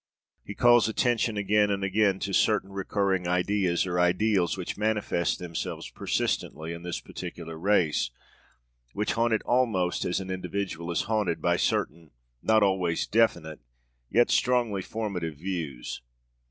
[0.43, 5.91] He calls attention again and again to certain recurring ideas or ideals which manifest themselves
[5.91, 8.09] persistently in this particular race,
[8.93, 12.09] which haunt it almost as an individual is haunted by certain
[12.41, 13.59] not always definite,
[14.09, 16.01] yet strongly formative influences.